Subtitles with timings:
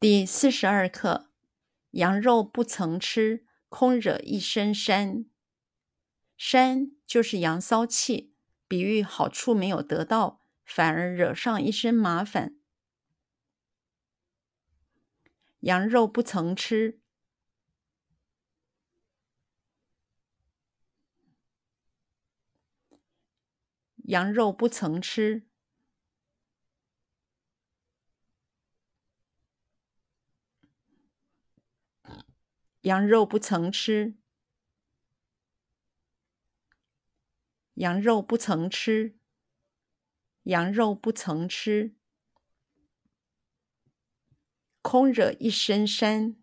[0.00, 1.30] 第四十二课：
[1.90, 5.26] 羊肉不曾吃，空惹一身膻。
[6.38, 8.34] 膻就是羊骚气，
[8.66, 12.56] 比喻好处没有得到，反而惹上一身麻烦。
[15.58, 17.02] 羊肉不曾吃，
[24.04, 25.49] 羊肉不曾吃。
[32.82, 34.16] 羊肉不曾吃，
[37.74, 39.18] 羊肉不曾吃，
[40.44, 41.94] 羊肉不曾吃，
[44.80, 46.36] 空惹一身膻，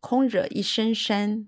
[0.00, 1.46] 空惹一身膻，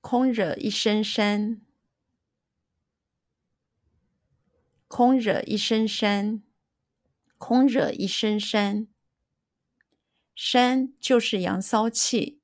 [0.00, 1.65] 空惹一身膻。
[4.88, 6.42] 空惹一身膻，
[7.38, 8.86] 空惹一身膻。
[10.36, 12.42] 膻就是阳骚气，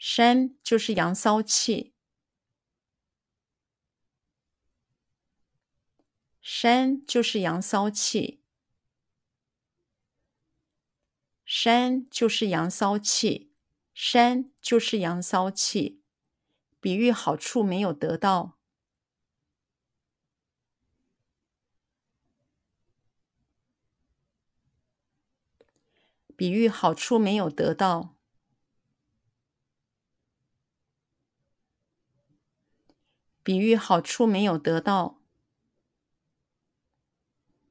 [0.00, 1.92] 膻就是阳骚气，
[6.42, 8.42] 膻就是阳骚气，
[11.46, 13.52] 膻就是阳骚气，
[13.94, 16.02] 膻就是阳骚气。
[16.80, 18.56] 比喻好处没有得到，
[26.36, 28.14] 比喻好处没有得到，
[33.42, 35.20] 比喻好处没有得到，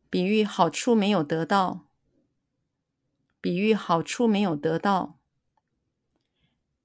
[0.10, 1.88] 比喻好处没有得到，
[3.40, 5.18] 比喻好处没有得到，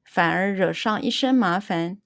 [0.04, 2.00] 反而惹上一身麻烦。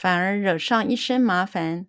[0.00, 1.88] 反而惹上一身麻烦，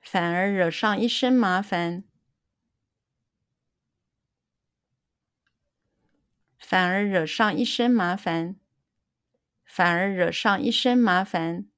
[0.00, 2.04] 反而惹上一身麻烦，
[6.56, 8.54] 反而惹上一身麻烦，
[9.64, 11.73] 反而惹上一身麻烦。